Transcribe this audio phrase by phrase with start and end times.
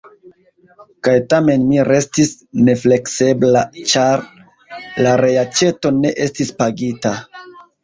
[1.07, 2.31] Kaj tamen mi restis
[2.71, 3.63] nefleksebla,
[3.93, 4.25] ĉar
[5.07, 7.17] la reaĉeto ne estis pagita.